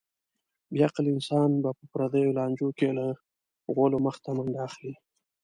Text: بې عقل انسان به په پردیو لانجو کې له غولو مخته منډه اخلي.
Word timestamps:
بې 0.71 0.79
عقل 0.87 1.05
انسان 1.15 1.49
به 1.63 1.69
په 1.77 1.83
پردیو 1.91 2.35
لانجو 2.37 2.69
کې 2.77 2.87
له 2.97 3.05
غولو 3.75 3.97
مخته 4.05 4.29
منډه 4.37 4.59
اخلي. 4.67 4.93